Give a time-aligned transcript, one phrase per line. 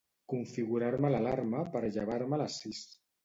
[0.31, 2.81] Configurar-me l'alarma per llevar-me a les sis.